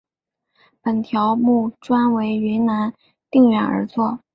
[0.81, 2.91] 本条目专为云南
[3.29, 4.21] 定远而作。